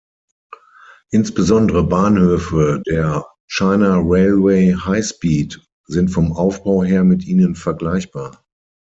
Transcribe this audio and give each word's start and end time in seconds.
Insbesondere 1.11 1.83
Bahnhöfe 1.83 2.81
der 2.87 3.27
China 3.47 4.01
Railway 4.03 4.71
High-speed 4.73 5.61
sind 5.85 6.09
vom 6.09 6.33
Aufbau 6.33 6.81
her 6.83 7.03
mit 7.03 7.23
ihnen 7.27 7.53
vergleichbar. 7.53 8.43